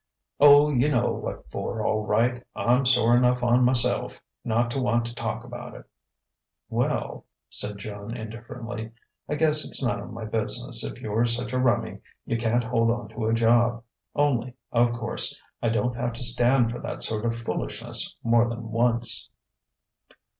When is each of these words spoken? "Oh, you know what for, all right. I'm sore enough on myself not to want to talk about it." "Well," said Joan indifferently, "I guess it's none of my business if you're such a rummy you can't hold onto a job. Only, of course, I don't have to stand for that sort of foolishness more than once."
"Oh, 0.39 0.71
you 0.73 0.89
know 0.89 1.11
what 1.13 1.47
for, 1.51 1.85
all 1.85 2.03
right. 2.07 2.43
I'm 2.55 2.85
sore 2.85 3.15
enough 3.15 3.43
on 3.43 3.63
myself 3.63 4.19
not 4.43 4.71
to 4.71 4.81
want 4.81 5.05
to 5.05 5.13
talk 5.13 5.43
about 5.43 5.75
it." 5.75 5.85
"Well," 6.69 7.27
said 7.51 7.77
Joan 7.77 8.17
indifferently, 8.17 8.93
"I 9.29 9.35
guess 9.35 9.63
it's 9.63 9.83
none 9.85 9.99
of 10.01 10.11
my 10.11 10.25
business 10.25 10.83
if 10.83 10.99
you're 10.99 11.27
such 11.27 11.53
a 11.53 11.59
rummy 11.59 11.99
you 12.25 12.35
can't 12.35 12.63
hold 12.63 12.89
onto 12.89 13.25
a 13.27 13.33
job. 13.35 13.83
Only, 14.15 14.55
of 14.71 14.91
course, 14.91 15.39
I 15.61 15.69
don't 15.69 15.95
have 15.95 16.13
to 16.13 16.23
stand 16.23 16.71
for 16.71 16.79
that 16.79 17.03
sort 17.03 17.23
of 17.23 17.37
foolishness 17.37 18.15
more 18.23 18.49
than 18.49 18.71
once." 18.71 19.29